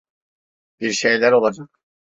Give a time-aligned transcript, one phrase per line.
[0.79, 1.79] Bir şeyler olacak…